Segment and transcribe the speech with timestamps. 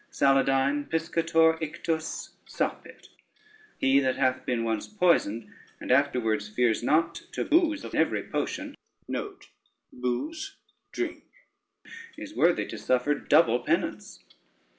[0.11, 3.09] Saladyne, piscator ictus sapit,
[3.77, 5.47] he that hath been once poisoned
[5.79, 8.73] and afterwards fears not to bowse of every potion,
[9.07, 10.55] is
[12.35, 14.23] worthy to suffer double penance.